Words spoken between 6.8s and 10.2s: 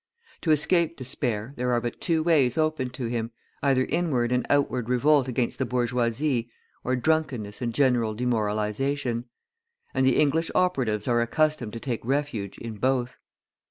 or drunkenness and general demoralisation. And the